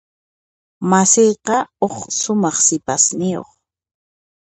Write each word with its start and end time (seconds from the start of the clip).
Masiyqa 0.89 1.57
huk 1.79 1.95
sumaq 2.19 2.55
sipasniyuq. 2.65 3.49